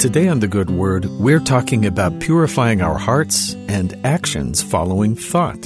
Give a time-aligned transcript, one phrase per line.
[0.00, 5.60] Today on The Good Word, we're talking about purifying our hearts and actions following thought.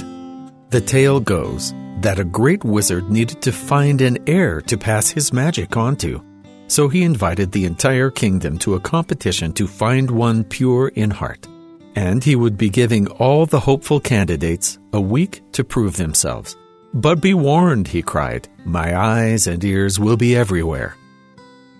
[0.71, 5.31] The tale goes that a great wizard needed to find an heir to pass his
[5.31, 6.21] magic on to.
[6.67, 11.47] So he invited the entire kingdom to a competition to find one pure in heart.
[11.95, 16.57] And he would be giving all the hopeful candidates a week to prove themselves.
[16.93, 20.97] But be warned, he cried, my eyes and ears will be everywhere.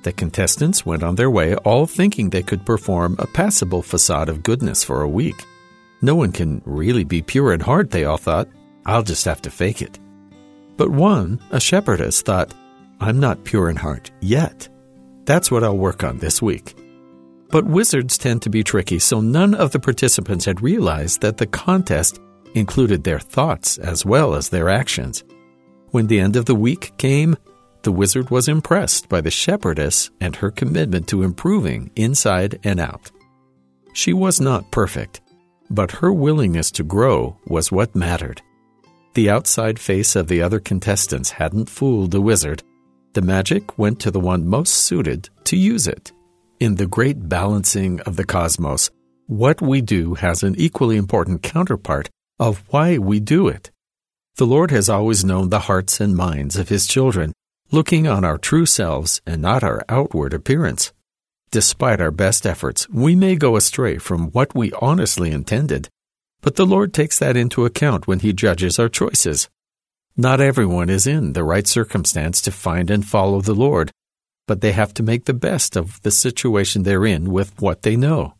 [0.06, 4.44] The contestants went on their way, all thinking they could perform a passable facade of
[4.44, 5.44] goodness for a week.
[6.00, 8.48] No one can really be pure in heart, they all thought.
[8.86, 9.98] I'll just have to fake it.
[10.78, 12.54] But one, a shepherdess, thought,
[13.00, 14.70] I'm not pure in heart yet.
[15.24, 16.78] That's what I'll work on this week.
[17.50, 21.48] But wizards tend to be tricky, so none of the participants had realized that the
[21.48, 22.20] contest
[22.54, 25.24] included their thoughts as well as their actions.
[25.90, 27.38] When the end of the week came,
[27.86, 33.12] the wizard was impressed by the shepherdess and her commitment to improving inside and out.
[33.94, 35.22] She was not perfect,
[35.70, 38.42] but her willingness to grow was what mattered.
[39.14, 42.64] The outside face of the other contestants hadn't fooled the wizard.
[43.14, 46.12] The magic went to the one most suited to use it.
[46.60, 48.90] In the great balancing of the cosmos,
[49.28, 52.10] what we do has an equally important counterpart
[52.40, 53.70] of why we do it.
[54.38, 57.32] The Lord has always known the hearts and minds of His children
[57.72, 60.94] looking on our true selves and not our outward appearance.
[61.52, 65.90] Despite our best efforts, we may go astray from what we honestly intended,
[66.42, 69.50] but the Lord takes that into account when He judges our choices.
[70.16, 73.92] Not everyone is in the right circumstance to find and follow the Lord,
[74.48, 77.96] but they have to make the best of the situation they're in with what they
[77.96, 78.36] know.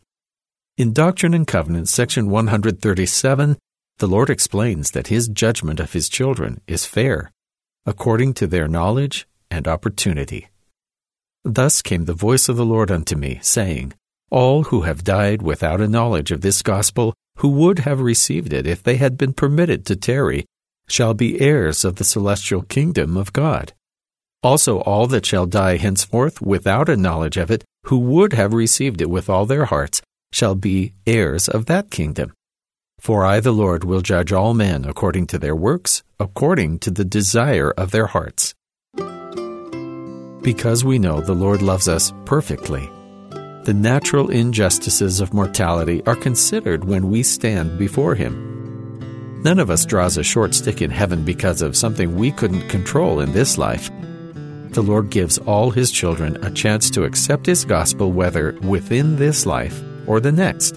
[0.78, 3.56] In Doctrine and Covenants, section 137,
[3.98, 7.32] the Lord explains that His judgment of His children is fair
[7.86, 10.48] according to their knowledge and opportunity.
[11.44, 13.94] Thus came the voice of the Lord unto me, saying,
[14.30, 18.66] All who have died without a knowledge of this gospel, who would have received it
[18.66, 20.44] if they had been permitted to tarry,
[20.88, 23.72] shall be heirs of the celestial kingdom of God.
[24.42, 29.00] Also, all that shall die henceforth without a knowledge of it, who would have received
[29.00, 32.32] it with all their hearts, shall be heirs of that kingdom.
[32.98, 37.04] For I, the Lord, will judge all men according to their works, according to the
[37.04, 38.54] desire of their hearts.
[40.42, 42.88] Because we know the Lord loves us perfectly,
[43.64, 49.42] the natural injustices of mortality are considered when we stand before Him.
[49.42, 53.20] None of us draws a short stick in heaven because of something we couldn't control
[53.20, 53.90] in this life.
[54.70, 59.46] The Lord gives all His children a chance to accept His gospel whether within this
[59.46, 60.76] life or the next.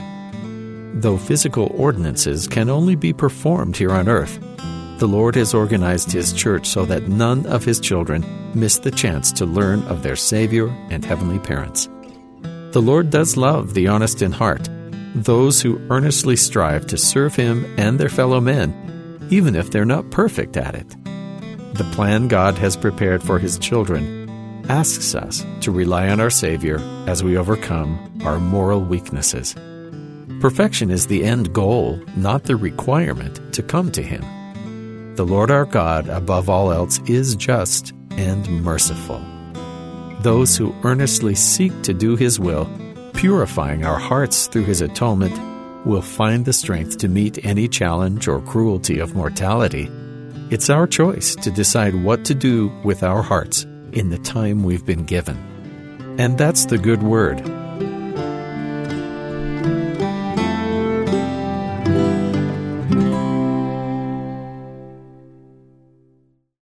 [0.95, 4.39] Though physical ordinances can only be performed here on earth,
[4.99, 9.31] the Lord has organized His church so that none of His children miss the chance
[9.31, 11.87] to learn of their Savior and Heavenly parents.
[12.71, 14.67] The Lord does love the honest in heart,
[15.15, 20.11] those who earnestly strive to serve Him and their fellow men, even if they're not
[20.11, 20.89] perfect at it.
[21.75, 24.29] The plan God has prepared for His children
[24.69, 26.77] asks us to rely on our Savior
[27.07, 29.55] as we overcome our moral weaknesses.
[30.41, 34.23] Perfection is the end goal, not the requirement to come to Him.
[35.19, 39.21] The Lord our God, above all else, is just and merciful.
[40.21, 42.69] Those who earnestly seek to do His will,
[43.15, 45.37] purifying our hearts through His atonement,
[45.85, 49.91] will find the strength to meet any challenge or cruelty of mortality.
[50.51, 54.85] It's our choice to decide what to do with our hearts in the time we've
[54.85, 55.35] been given.
[56.17, 57.45] And that's the good word